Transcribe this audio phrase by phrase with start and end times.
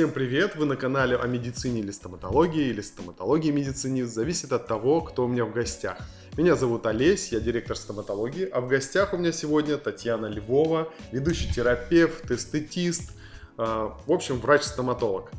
[0.00, 0.56] Всем привет!
[0.56, 4.06] Вы на канале о медицине или стоматологии, или стоматологии медицине.
[4.06, 5.98] Зависит от того, кто у меня в гостях.
[6.38, 11.52] Меня зовут Олесь, я директор стоматологии, а в гостях у меня сегодня Татьяна Львова, ведущий
[11.52, 13.10] терапевт, эстетист,
[13.58, 15.30] э, в общем, врач-стоматолог.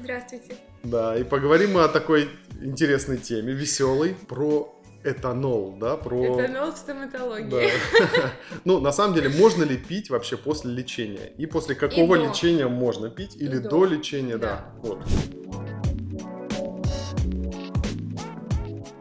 [0.00, 0.56] Здравствуйте.
[0.82, 2.28] Да, и поговорим мы о такой
[2.60, 4.77] интересной теме, веселой, про
[5.10, 6.40] этанол, да, про...
[6.40, 7.50] Этанол в стоматологии.
[7.50, 8.32] Да.
[8.64, 11.32] Ну, на самом деле, можно ли пить вообще после лечения?
[11.38, 13.36] И после какого И лечения можно пить?
[13.36, 13.70] Или до.
[13.70, 13.84] до.
[13.86, 14.72] лечения, да.
[14.82, 14.88] Да.
[14.88, 14.98] Вот.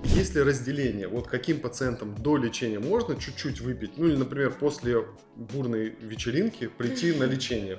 [0.04, 1.08] Есть ли разделение?
[1.08, 3.98] Вот каким пациентам до лечения можно чуть-чуть выпить?
[3.98, 7.78] Ну или, например, после бурной вечеринки прийти на лечение.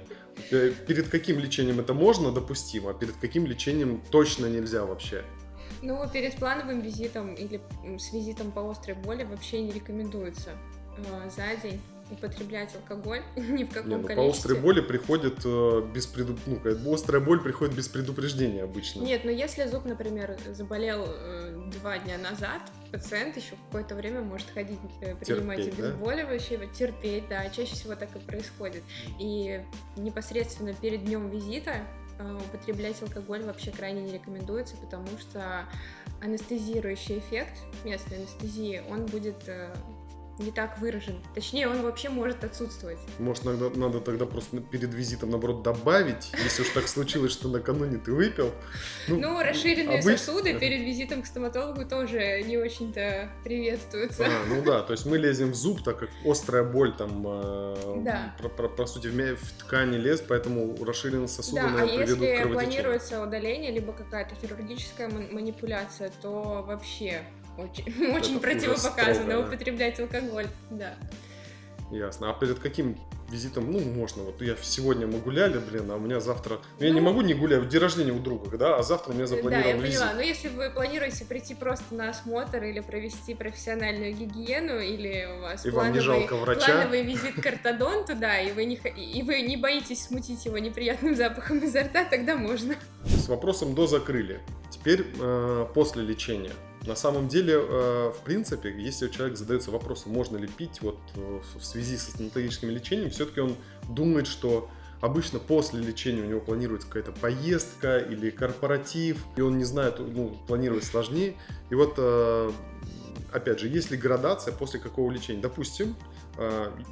[0.52, 5.24] Э, Перед каким лечением это можно, допустимо, а перед каким лечением точно нельзя вообще?
[5.82, 7.60] Ну, перед плановым визитом или
[7.98, 10.50] с визитом по острой боли вообще не рекомендуется
[10.96, 14.30] э, за день употреблять алкоголь ни в каком Не, ну, по количестве.
[14.30, 16.36] острой боли приходит э, без преду...
[16.47, 19.03] ну, острая боль приходит без предупреждения обычно.
[19.03, 24.48] Нет, но если зуб, например, заболел э, два дня назад, пациент еще какое-то время может
[24.50, 25.88] ходить, э, принимать Терпеть, да?
[25.88, 28.83] обезболивающие, терпеть, да, чаще всего так и происходит.
[29.19, 29.60] И
[29.97, 31.83] непосредственно перед днем визита
[32.19, 35.64] употреблять алкоголь вообще крайне не рекомендуется, потому что
[36.20, 39.75] анестезирующий эффект местной анестезии, он будет э,
[40.39, 41.17] не так выражен.
[41.34, 42.98] Точнее, он вообще может отсутствовать.
[43.19, 47.98] Может, надо, надо тогда просто перед визитом, наоборот, добавить, если уж так случилось, что накануне
[47.98, 48.53] ты выпил.
[49.09, 54.25] Ну, расширенные обычно- сосуды перед визитом к стоматологу тоже не очень-то приветствуются.
[54.27, 58.03] А, ну да, то есть мы лезем в зуб, так как острая боль там, э,
[58.05, 58.34] Да.
[58.39, 62.22] про- про- по сути, в, ткани лез, поэтому расширенные сосуды, Да, а наверное, приведут к
[62.22, 67.22] если планируется удаление, либо какая-то хирургическая ман- манипуляция, то вообще
[67.59, 70.47] очень, очень противопоказано употреблять алкоголь.
[70.70, 70.95] Да.
[71.91, 72.31] Ясно.
[72.31, 72.98] А перед каким
[73.31, 76.61] визитом, ну, можно, вот я сегодня мы гуляли, блин, а у меня завтра...
[76.78, 77.06] Ну, я не Ну.
[77.06, 79.81] могу не гулять, день рождения у друга, да, а завтра у меня да, я запланирован
[79.84, 79.99] визит.
[80.00, 80.15] поняла.
[80.15, 85.65] Но если вы планируете прийти просто на осмотр или провести профессиональную гигиену, или у вас
[85.65, 86.66] И вам не плановый, жалко врача.
[86.72, 91.15] плановый визит к ортодонту, да, и вы, не, и вы не боитесь смутить его неприятным
[91.15, 92.75] запахом изо рта, тогда можно.
[93.05, 94.41] С вопросом до закрыли.
[94.71, 96.53] Теперь э, после лечения.
[96.88, 101.41] На самом деле, э, в принципе, если человек задается вопросом, можно ли пить вот э,
[101.59, 103.56] в связи со стоматологическим лечением, все-таки он
[103.91, 104.71] думает, что
[105.03, 110.34] обычно после лечения у него планируется какая-то поездка или корпоратив, и он не знает, ну,
[110.47, 111.37] планировать сложнее.
[111.69, 112.53] И вот, э,
[113.34, 115.43] опять же, есть ли градация после какого лечения?
[115.43, 115.94] Допустим,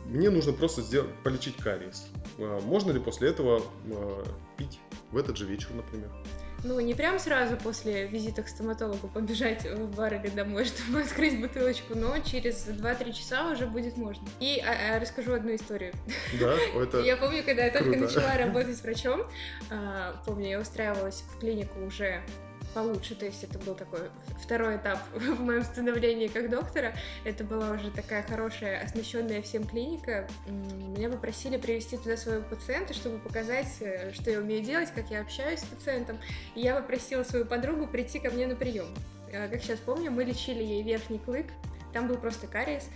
[0.07, 2.09] мне нужно просто сделать, полечить кариес.
[2.37, 3.63] Можно ли после этого
[4.57, 4.81] пить
[5.13, 6.11] в этот же вечер, например?
[6.67, 11.41] Ну, не прям сразу после визита к стоматологу побежать в бар или домой, чтобы открыть
[11.41, 14.27] бутылочку, но через 2-3 часа уже будет можно.
[14.41, 15.93] И а, а, расскажу одну историю.
[16.41, 16.99] Да, это...
[17.05, 18.05] Я помню, когда я только круто.
[18.07, 19.23] начала работать врачом,
[19.71, 22.21] а, помню, я устраивалась в клинику уже
[22.77, 26.93] получше, то есть это был такой второй этап в моем становлении как доктора.
[27.25, 30.29] Это была уже такая хорошая, оснащенная всем клиника.
[30.47, 35.23] Меня попросили привести туда своего пациента, чтобы показать, э, что я умею делать, как я
[35.23, 36.19] общаюсь с пациентом.
[36.55, 38.89] И я попросила свою подругу прийти ко мне на прием.
[39.33, 41.47] Э, Как сейчас помню, мы лечили ей верхний клык,
[41.95, 42.91] там был просто кариес.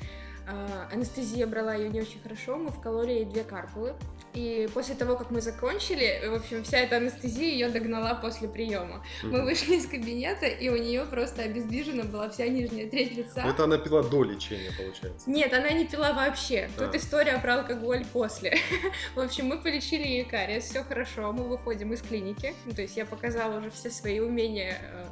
[0.47, 3.95] А, Анестезия брала ее не очень хорошо, мы вкололи ей две карпулы.
[4.35, 9.05] И после того, как мы закончили, в общем, вся эта анестезия ее догнала после приема.
[9.23, 13.43] Мы вышли из кабинета, и у нее просто обездвижена была вся нижняя треть лица.
[13.43, 15.29] Это она пила до лечения, получается.
[15.29, 16.71] Нет, она не пила вообще.
[16.77, 16.97] Тут А.
[16.97, 18.57] история про алкоголь после.
[19.15, 22.55] В общем, мы полечили ей кариес, все хорошо, мы выходим из клиники.
[22.67, 25.10] Ну, то есть я показала уже все свои умения э,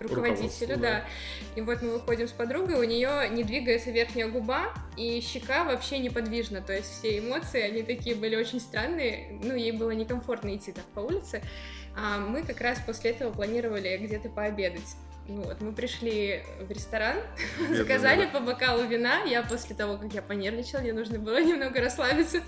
[0.00, 0.80] руководителю, да.
[0.82, 1.04] да.
[1.56, 5.98] И вот мы выходим с подругой, у нее не двигается верхняя губа, и щека вообще
[5.98, 6.60] неподвижна.
[6.60, 9.38] То есть все эмоции, они такие были очень странные.
[9.42, 11.42] Ну, ей было некомфортно идти так по улице.
[11.96, 14.96] А мы как раз после этого планировали где-то пообедать.
[15.26, 17.16] Вот, мы пришли в ресторан,
[17.58, 18.28] Бедная, заказали да.
[18.30, 19.22] по бокалу вина.
[19.24, 22.42] Я после того, как я понервничала, мне нужно было немного расслабиться.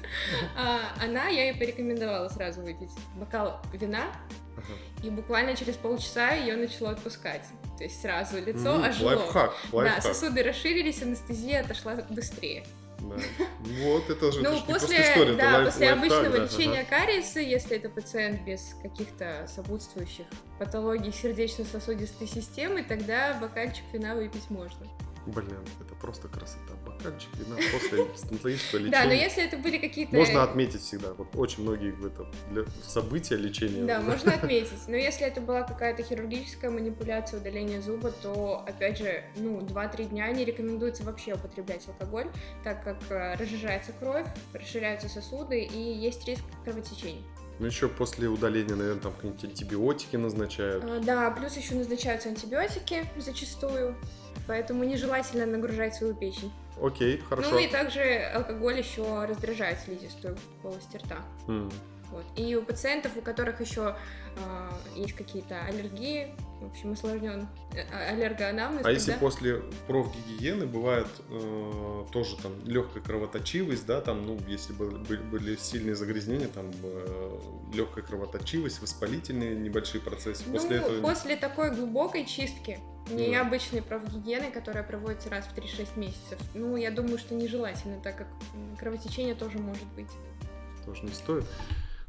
[0.57, 4.05] А, она, я ей порекомендовала сразу выпить бокал вина,
[4.59, 5.07] Ага.
[5.07, 7.45] и буквально через полчаса ее начало отпускать.
[7.79, 9.09] То есть сразу лицо М, ожило.
[9.09, 10.03] Лайфхак, Да, лайфхак.
[10.03, 12.65] сосуды расширились, анестезия отошла быстрее.
[13.09, 13.17] Да.
[13.85, 16.89] Вот, это же Ну, после, история, да, лайф- после лайфхак, обычного да, лечения ага.
[16.91, 20.27] кариеса, если это пациент без каких-то сопутствующих
[20.59, 24.87] патологий сердечно-сосудистой системы, тогда бокальчик вина выпить можно.
[25.27, 26.75] Блин, это просто красота.
[26.85, 28.93] Бокальчик вина после стоматологического лечения.
[28.93, 30.15] Да, но если это были какие-то...
[30.15, 31.15] Можно отметить всегда.
[31.15, 33.85] Вот очень многие это для события лечения.
[33.85, 34.87] Да, можно отметить.
[34.87, 40.31] Но если это была какая-то хирургическая манипуляция, удаление зуба, то, опять же, ну, 2-3 дня
[40.31, 42.31] не рекомендуется вообще употреблять алкоголь,
[42.63, 47.25] так как э, разжижается кровь, расширяются сосуды и есть риск кровотечений.
[47.59, 50.85] Ну, еще после удаления, наверное, там какие-нибудь антибиотики назначают.
[50.85, 53.97] А, Да, плюс еще назначаются антибиотики зачастую,
[54.47, 56.53] поэтому нежелательно нагружать свою печень.
[56.81, 57.51] Окей, хорошо.
[57.53, 58.03] Ну и также
[58.35, 61.17] алкоголь еще раздражает слизистую полость рта.
[61.49, 61.71] М.
[62.11, 62.25] Вот.
[62.37, 63.97] И у пациентов, у которых еще
[64.95, 68.85] есть какие-то аллергии, в общем, осложнен э, аллергоанамнез.
[68.85, 74.73] А если тогда- после профгигиены бывает э, тоже там легкая кровоточивость, да, там, ну, если
[74.73, 76.71] были, были- сильные загрязнения, там
[77.75, 80.45] легкая кровоточивость, воспалительные небольшие процессы.
[80.45, 82.79] После ну, этого после такой глубокой чистки,
[83.11, 83.43] не Да.
[83.43, 88.27] обычной профгигиены, которая проводится раз в 3-6 месяцев, ну, я думаю, что нежелательно, так как
[88.79, 90.11] кровотечение тоже может быть.
[90.85, 91.45] тоже не стоит.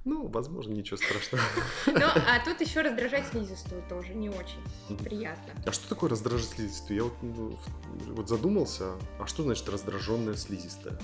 [0.07, 1.43] Ну, возможно, ничего страшного.
[1.87, 4.63] Ну, а тут еще раздражать слизистую тоже не очень
[5.03, 5.53] приятно.
[5.65, 6.97] А что такое раздражить слизистую?
[6.97, 7.59] Я вот, ну,
[8.13, 10.97] вот задумался, а что значит раздраженная слизистая?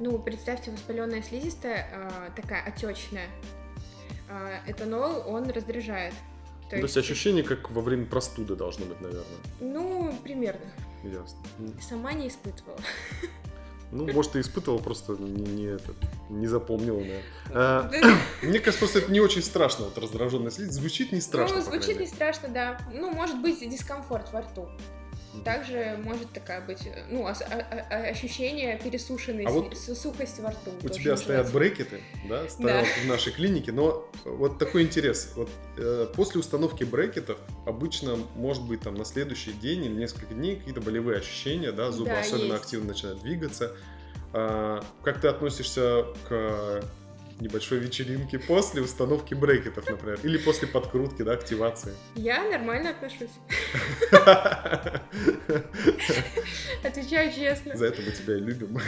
[0.00, 3.28] Ну, представьте, воспаленная слизистая, а, такая отечная.
[4.28, 6.14] А, этанол, он раздражает.
[6.70, 9.38] То есть ощущение, как во время простуды должно быть, наверное.
[9.60, 10.66] Ну, примерно.
[11.04, 11.38] Ясно.
[11.80, 12.80] Сама не испытывала.
[13.92, 15.96] Ну, может, и испытывал, просто не, не, этот,
[16.28, 17.22] не запомнил, наверное.
[17.52, 17.90] А,
[18.42, 20.70] Мне кажется, просто это не очень страшно, вот раздраженная слизь.
[20.70, 21.56] Звучит не страшно.
[21.56, 22.78] Ну, по крайней звучит не страшно, да.
[22.92, 24.68] Ну, может быть дискомфорт во рту.
[25.44, 30.72] Также может такая быть, э, ну, ощущение пересушенной А вот сухости во рту.
[30.82, 31.52] У тебя стоят нежелательно.
[31.52, 35.32] брекеты, да, стоят в нашей клинике, но вот такой интерес.
[35.36, 40.56] Вот э, после установки брекетов обычно, может быть, там на следующий день или несколько дней
[40.56, 42.64] какие-то болевые ощущения, да, зубы Да, особенно есть.
[42.64, 43.76] активно начинают двигаться.
[44.32, 46.84] А, как ты относишься к
[47.40, 51.94] небольшой вечеринке после установки брекетов, например, или после подкрутки, да, активации?
[52.14, 53.30] Я нормально отношусь.
[56.84, 57.76] Отвечаю честно.
[57.76, 58.78] За это мы тебя и любим.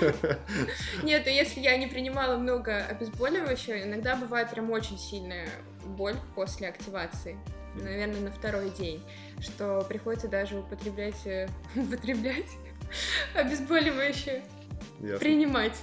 [1.02, 5.48] Нет, ну если я не принимала много обезболивающего, иногда бывает прям очень сильная
[5.84, 7.38] боль после активации.
[7.74, 9.02] Наверное, на второй день,
[9.40, 12.46] что приходится даже употреблять, э, употреблять
[13.34, 14.42] обезболивающее,
[15.00, 15.18] Ясно.
[15.18, 15.76] принимать.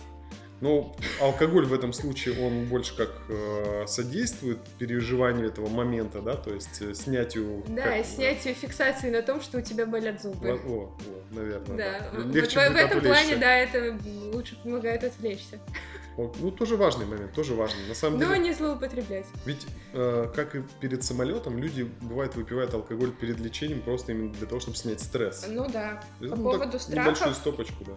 [0.61, 6.53] Ну, алкоголь в этом случае, он больше как э, содействует переживанию этого момента, да, то
[6.53, 7.63] есть э, снятию...
[7.67, 10.49] Да, как- и снятие фиксации на том, что у тебя болят зубы.
[10.51, 10.97] О, о,
[11.31, 12.23] наверное, Да, да.
[12.23, 13.23] вот Легче в, в этом отвлечься.
[13.23, 13.97] плане, да, это
[14.33, 15.59] лучше помогает отвлечься.
[16.17, 17.87] О, Ну, тоже важный момент, тоже важный.
[17.87, 19.27] На самом Но деле, не злоупотреблять.
[19.45, 24.45] ведь, э, как и перед самолетом, люди, бывает, выпивают алкоголь перед лечением просто именно для
[24.45, 25.45] того, чтобы снять стресс.
[25.47, 26.03] Ну да.
[26.19, 26.79] По Ну, так, поводу Небольшую
[27.13, 27.93] страхов, стопочку, да,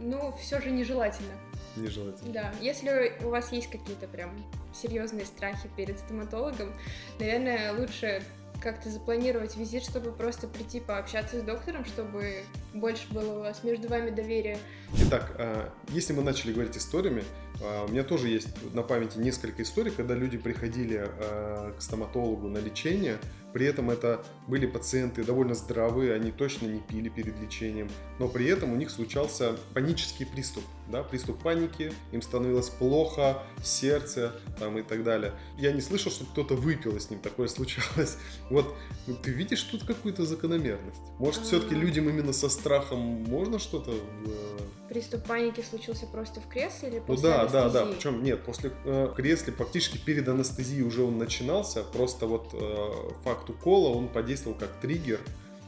[0.00, 1.32] ну, все же нежелательно.
[1.76, 2.32] нежелательно.
[2.32, 4.30] Да, если у вас есть какие-то прям
[4.74, 6.72] серьезные страхи перед стоматологом,
[7.18, 8.22] наверное, лучше
[8.60, 12.42] как-то запланировать визит, чтобы просто прийти пообщаться с доктором, чтобы
[12.74, 14.58] больше было у вас между вами доверия.
[15.02, 17.24] Итак, а, если мы начали говорить историями,
[17.62, 22.48] а, у меня тоже есть на памяти несколько историй, когда люди приходили а, к стоматологу
[22.48, 23.18] на лечение,
[23.52, 27.88] при этом это были пациенты довольно здравые, они точно не пили перед лечением,
[28.18, 34.32] но при этом у них случался панический приступ, да, приступ паники, им становилось плохо, сердце
[34.58, 35.32] там и так далее.
[35.58, 38.18] Я не слышал, что кто-то выпил, и с ним такое случалось.
[38.50, 38.74] Вот
[39.06, 41.00] ну, ты видишь тут какую-то закономерность?
[41.18, 41.78] Может, все-таки А.
[41.78, 44.58] людям именно со страхом можно что-то э,
[44.88, 47.82] Приступ паники случился просто в кресле или ну после да, да, да.
[47.82, 47.94] анестезии?
[47.94, 51.84] Причем нет, после э, в кресле практически перед анестезией уже он начинался.
[51.84, 55.20] Просто вот э, факт укола он подействовал как триггер,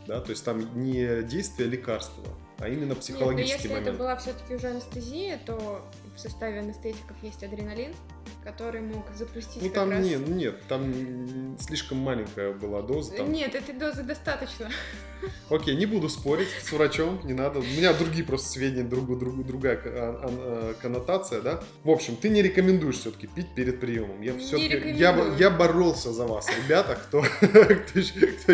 [0.07, 2.25] да, то есть там не действие лекарства,
[2.59, 3.89] а именно Нет, но психологический если момент.
[3.89, 5.85] это была все-таки уже анестезия, то
[6.17, 7.95] в составе анестетиков есть адреналин,
[8.45, 10.05] который мог запустить Ну там раз...
[10.05, 13.15] не, ну, нет, там слишком маленькая была доза.
[13.17, 13.33] Там.
[13.33, 14.69] Нет, этой дозы достаточно.
[15.51, 17.61] Окей, не буду спорить с врачом, не надо.
[17.61, 21.63] У меня другие просто сведения, друг, друг, другая ко- а- а- коннотация, да.
[21.85, 24.21] В общем, ты не рекомендуешь все-таки пить перед приемом.
[24.21, 28.01] Я все-таки я, я боролся за вас, ребята, кто, кто,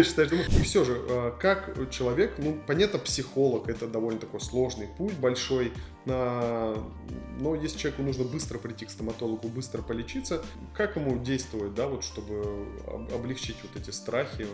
[0.02, 0.34] считает, что...
[0.36, 5.72] И все же, как человек, ну, понятно, психолог, это довольно такой сложный путь, большой,
[6.12, 10.42] но если человеку нужно быстро прийти к стоматологу, быстро полечиться,
[10.74, 14.46] как ему действовать, да, вот чтобы об- облегчить вот эти страхи,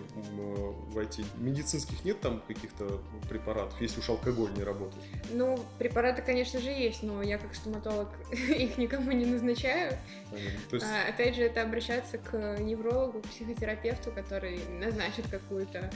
[0.92, 1.24] войти?
[1.38, 5.02] Медицинских нет там каких-то препаратов, если уж алкоголь не работает?
[5.32, 9.96] Ну, препараты, конечно же, есть, но я как стоматолог их никому не назначаю.
[10.70, 15.90] То есть, А, опять же, это обращаться к неврологу, к психотерапевту, который назначит какую-то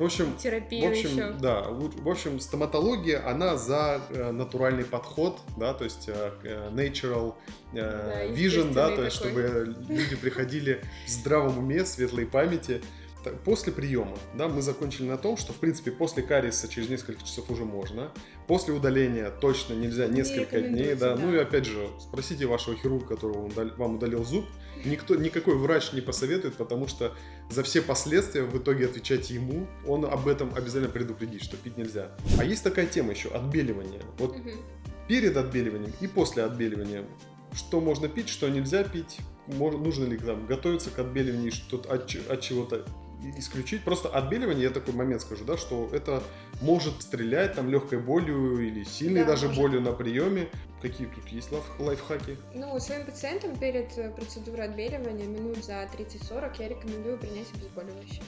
[0.00, 1.30] в общем, терапию В общем, еще.
[1.40, 7.34] да, в общем, стоматология, она за э, натуральный подход, да, то есть э, э, natural
[7.74, 9.30] Да, vision, да, естественный то есть такой.
[9.32, 12.80] чтобы люди приходили в здравом уме, светлой памяти.
[13.44, 17.50] После приема, да, мы закончили на том, что, в принципе, после кариеса через несколько часов
[17.50, 18.12] уже можно.
[18.46, 21.14] После удаления точно нельзя несколько дней, да.
[21.14, 21.22] да.
[21.22, 23.36] Ну и опять же, спросите вашего хирурга, который
[23.76, 24.44] вам удалил зуб.
[24.84, 27.14] Никто, никакой врач не посоветует, потому что
[27.50, 29.66] за все последствия в итоге отвечать ему.
[29.86, 32.16] Он об этом обязательно предупредит, что пить нельзя.
[32.38, 34.00] А есть такая тема еще, отбеливание.
[34.18, 34.50] Вот угу.
[35.06, 37.04] перед отбеливанием и после отбеливания
[37.54, 42.14] что можно пить, что нельзя пить, можно, нужно ли там готовиться к отбеливанию, что от,
[42.28, 42.84] от чего-то
[43.36, 43.84] исключить.
[43.84, 46.22] Просто отбеливание, я такой момент скажу, да, что это
[46.60, 49.62] может стрелять там легкой болью или сильной да, даже может.
[49.62, 50.48] болью на приеме.
[50.82, 52.38] Какие тут есть лайф лайфхаки?
[52.54, 58.22] Ну, своим пациентам перед процедурой отбеливания минут за 30-40 я рекомендую принять обезболивающее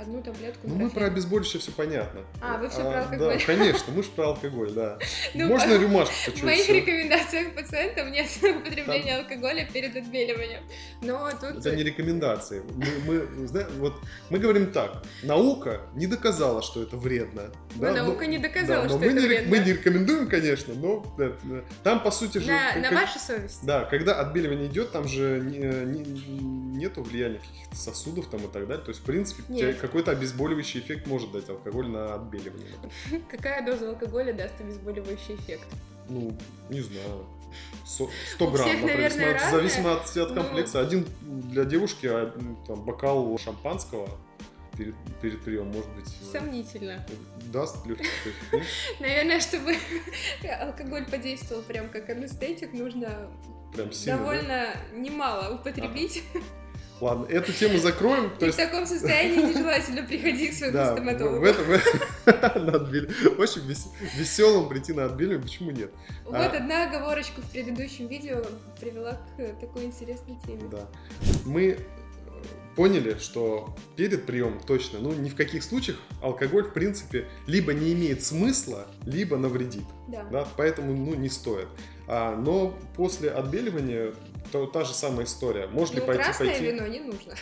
[0.00, 0.60] одну таблетку.
[0.66, 2.20] Ну, мы про обезболивающее все понятно.
[2.40, 3.38] А, вы все а, про алкоголь.
[3.38, 4.98] Да, конечно, мы же про алкоголь, да.
[5.34, 9.24] Ну, Можно рюмашку В моих рекомендациях пациентам нет употребления Там...
[9.24, 10.62] алкоголя перед отбеливанием.
[11.02, 11.58] Но тут...
[11.58, 12.62] Это не рекомендации.
[12.74, 13.94] Мы, мы, знаем, вот,
[14.28, 17.50] мы говорим так, наука не доказала, что это вредно.
[17.74, 17.92] Ну, да?
[17.92, 19.50] наука но, не доказала, да, что мы это не, вредно.
[19.50, 21.32] Мы не рекомендуем, конечно, но да,
[21.82, 22.46] там, по сути же...
[22.50, 23.64] На, как, на вашу совесть.
[23.64, 28.66] Да, когда отбеливание идет, там же не, не, нету влияния каких-то сосудов там и так
[28.66, 28.84] далее.
[28.84, 29.42] То есть, в принципе,
[29.90, 32.76] какой-то обезболивающий эффект может дать алкоголь на отбеливание.
[33.30, 35.66] Какая доза алкоголя даст обезболивающий эффект?
[36.08, 37.26] Ну, не знаю.
[37.84, 38.06] 100
[38.38, 40.36] грамм, всех, например, наверное, в зависимости от ну.
[40.36, 40.78] комплекса.
[40.78, 40.86] Ну...
[40.86, 42.32] Один для девушки, а
[42.68, 44.08] там, бокал шампанского
[44.78, 46.06] перед, перед приемом, может быть...
[46.06, 47.04] Э, Сомнительно.
[47.52, 48.06] Даст легкий.
[49.00, 49.74] Наверное, чтобы
[50.60, 53.28] алкоголь подействовал прям как анестетик, нужно
[53.74, 54.96] прям сильно, довольно да?
[54.96, 56.22] немало употребить.
[56.32, 56.44] Ага.
[57.00, 58.30] Ладно, эту тему закроем.
[58.38, 58.58] То есть...
[58.58, 61.40] В таком состоянии нежелательно приходить к своему да, стоматологу.
[61.40, 63.62] В этом, Очень
[64.16, 65.90] веселым прийти на отбеливание, почему нет?
[66.24, 66.46] Вот а...
[66.46, 68.44] одна оговорочка в предыдущем видео
[68.80, 70.68] привела к такой интересной теме.
[70.70, 70.86] Да.
[71.46, 71.78] Мы
[72.76, 77.92] поняли, что перед приемом точно, ну ни в каких случаях алкоголь в принципе либо не
[77.92, 79.84] имеет смысла, либо навредит.
[80.08, 80.24] Да.
[80.30, 81.68] Да, поэтому ну не стоит.
[82.12, 84.12] А, но после отбеливания
[84.50, 85.68] то та же самая история.
[85.68, 86.64] Можно ну, ли пойти красное пойти?
[86.64, 87.34] вино не нужно.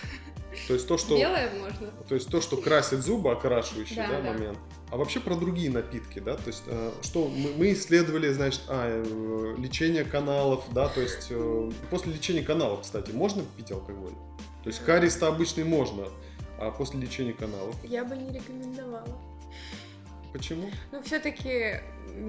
[0.66, 1.16] То есть то, что...
[1.16, 1.90] Белое можно.
[2.06, 4.32] То есть то, что красит зубы, окрашивающий да, да, да.
[4.32, 4.58] момент.
[4.90, 9.02] А вообще про другие напитки, да, то есть э, что мы, мы исследовали, значит, а,
[9.04, 14.12] э, лечение каналов, да, то есть э, после лечения каналов, кстати, можно пить алкоголь?
[14.64, 16.08] То есть кариес-то обычный можно,
[16.58, 17.74] а после лечения каналов?
[17.84, 19.18] Я бы не рекомендовала.
[20.32, 20.70] Почему?
[20.92, 21.80] Ну, все-таки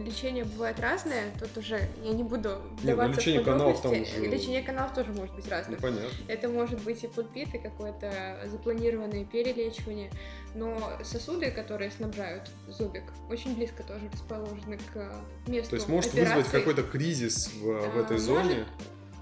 [0.05, 3.81] лечение бывает разное, тут уже я не буду вдаваться Нет, ну, лечение в подробности.
[3.81, 4.29] Каналов там уже...
[4.29, 5.75] Лечение каналов тоже может быть разным.
[5.75, 6.09] Ну, понятно.
[6.27, 10.11] Это может быть и пульпит, и какое-то запланированное перелечивание,
[10.55, 15.11] но сосуды, которые снабжают зубик, очень близко тоже расположены к
[15.47, 16.35] месту То есть может операции.
[16.35, 18.55] вызвать какой-то кризис в, в этой а, зоне?
[18.55, 18.67] Может,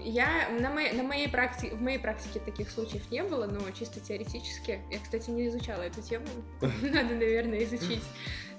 [0.00, 4.00] я на моей, на моей практике, в моей практике таких случаев не было, но чисто
[4.00, 6.26] теоретически, я, кстати, не изучала эту тему,
[6.60, 8.02] надо, наверное, изучить.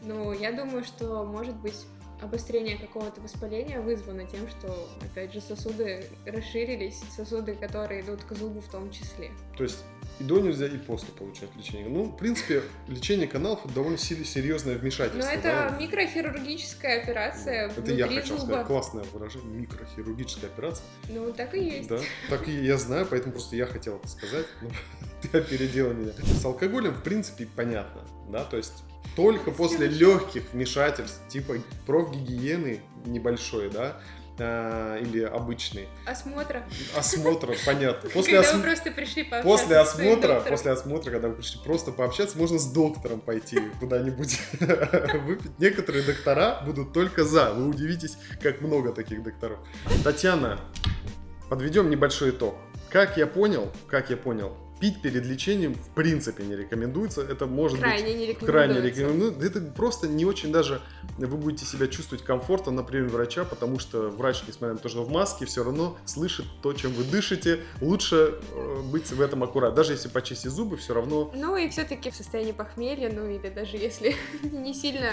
[0.01, 1.85] Но я думаю, что может быть
[2.21, 8.59] обострение какого-то воспаления вызвано тем, что, опять же, сосуды расширились, сосуды, которые идут к зубу
[8.59, 9.31] в том числе.
[9.57, 9.83] То есть
[10.19, 11.87] и до нельзя, и после получать лечение.
[11.87, 15.23] Ну, в принципе, лечение каналов это довольно серьезное вмешательство.
[15.23, 15.77] Но это да?
[15.79, 18.51] микрохирургическая операция Это я хотел зуба.
[18.51, 20.85] сказать, классное выражение, микрохирургическая операция.
[21.07, 21.89] Ну, так и есть.
[21.89, 24.45] Да, так и я знаю, поэтому просто я хотел это сказать,
[25.21, 26.11] ты опередила меня.
[26.11, 28.83] С алкоголем, в принципе, понятно, да, то есть
[29.19, 33.99] только после легких вмешательств, типа профгигиены небольшой, да,
[34.37, 35.89] э, или обычный.
[36.05, 36.63] Осмотра.
[36.95, 38.09] Осмотра, понятно.
[38.11, 38.55] После когда ос...
[38.55, 42.71] вы просто пришли пообщаться После осмотра, после осмотра, когда вы пришли просто пообщаться, можно с
[42.71, 44.39] доктором пойти куда-нибудь
[45.25, 45.59] выпить.
[45.59, 47.51] Некоторые доктора будут только за.
[47.51, 49.59] Вы удивитесь, как много таких докторов.
[50.01, 50.61] Татьяна,
[51.49, 52.55] подведем небольшой итог.
[52.89, 57.21] Как я понял, как я понял, пить перед лечением в принципе не рекомендуется.
[57.21, 59.45] Это может крайне быть не крайне рекомендуется.
[59.45, 60.81] Это просто не очень даже
[61.17, 65.03] вы будете себя чувствовать комфортно на приеме врача, потому что врач, несмотря на то, что
[65.03, 67.59] в маске, все равно слышит то, чем вы дышите.
[67.81, 69.73] Лучше э, быть в этом аккурат.
[69.73, 71.31] Даже если почистить зубы, все равно.
[71.35, 75.11] Ну и все-таки в состоянии похмелья, ну или даже если не сильно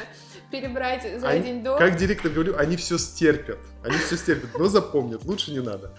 [0.50, 1.76] перебрать за они, день до.
[1.76, 3.58] Как директор говорю, они все стерпят.
[3.82, 5.92] Они все стерпят, но запомнят, лучше не надо.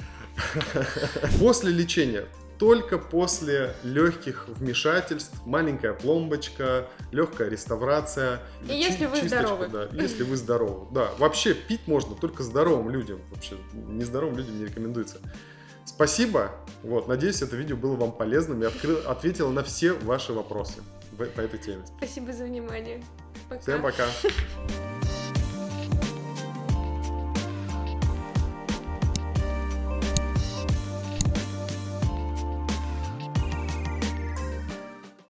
[1.39, 2.25] После лечения
[2.57, 8.41] только после легких вмешательств, маленькая пломбочка, легкая реставрация.
[8.67, 9.67] И если вы здоровы.
[9.67, 10.87] Да, если вы здоровы.
[10.91, 13.21] Да, вообще пить можно только здоровым людям.
[13.31, 15.17] Вообще нездоровым людям не рекомендуется.
[15.85, 16.51] Спасибо.
[16.83, 20.81] Вот, надеюсь, это видео было вам полезным и открыл, ответило на все ваши вопросы
[21.17, 21.83] по этой теме.
[21.97, 23.03] Спасибо за внимание.
[23.49, 23.61] Пока.
[23.61, 24.05] Всем пока.